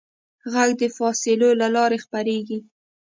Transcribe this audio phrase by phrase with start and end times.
[0.51, 2.59] غږ د فاصلو له لارې خپرېږي.